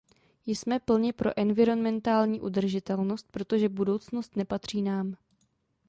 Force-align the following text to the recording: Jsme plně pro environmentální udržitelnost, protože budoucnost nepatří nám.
Jsme 0.45 0.79
plně 0.79 1.13
pro 1.13 1.31
environmentální 1.39 2.41
udržitelnost, 2.41 3.27
protože 3.31 3.69
budoucnost 3.69 4.35
nepatří 4.35 4.81
nám. 4.81 5.15